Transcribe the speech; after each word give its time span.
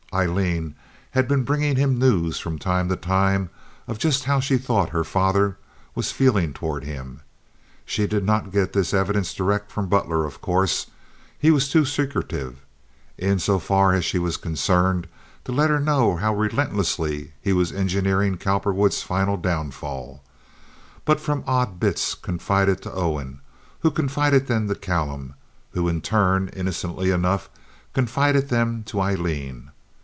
Aileen 0.13 0.75
had 1.11 1.25
been 1.25 1.45
bringing 1.45 1.77
him 1.77 1.97
news, 1.97 2.37
from 2.37 2.59
time 2.59 2.89
to 2.89 2.97
time, 2.97 3.49
of 3.87 3.97
just 3.97 4.25
how 4.25 4.41
she 4.41 4.57
thought 4.57 4.89
her 4.89 5.05
father 5.05 5.55
was 5.95 6.11
feeling 6.11 6.51
toward 6.51 6.83
him. 6.83 7.21
She 7.85 8.07
did 8.07 8.25
not 8.25 8.51
get 8.51 8.73
this 8.73 8.93
evidence 8.93 9.33
direct 9.33 9.71
from 9.71 9.87
Butler, 9.87 10.25
of 10.25 10.41
course—he 10.41 11.49
was 11.49 11.69
too 11.69 11.85
secretive, 11.85 12.57
in 13.17 13.39
so 13.39 13.57
far 13.57 13.93
as 13.93 14.03
she 14.03 14.19
was 14.19 14.35
concerned, 14.35 15.07
to 15.45 15.53
let 15.53 15.69
her 15.69 15.79
know 15.79 16.17
how 16.17 16.35
relentlessly 16.35 17.31
he 17.39 17.53
was 17.53 17.71
engineering 17.71 18.35
Cowperwood's 18.37 19.01
final 19.01 19.37
downfall—but 19.37 21.21
from 21.21 21.41
odd 21.47 21.79
bits 21.79 22.15
confided 22.15 22.81
to 22.81 22.91
Owen, 22.91 23.39
who 23.79 23.89
confided 23.89 24.47
them 24.47 24.67
to 24.67 24.75
Callum, 24.75 25.35
who 25.71 25.87
in 25.87 26.01
turn, 26.01 26.49
innocently 26.49 27.11
enough, 27.11 27.49
confided 27.93 28.49
them 28.49 28.83
to 28.87 28.99
Aileen. 28.99 29.69